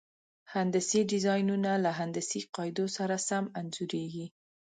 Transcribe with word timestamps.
هندسي 0.53 0.99
ډیزاینونه 1.11 1.71
له 1.83 1.91
هندسي 1.99 2.39
قاعدو 2.55 2.85
سره 2.97 3.15
سم 3.29 3.45
انځوریږي. 3.59 4.27